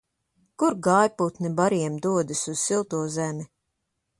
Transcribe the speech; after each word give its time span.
Kur 0.63 0.77
gājputni 0.87 1.51
bariem 1.61 1.99
dodas 2.07 2.41
un 2.53 2.61
silto 2.63 3.03
zemi? 3.19 3.47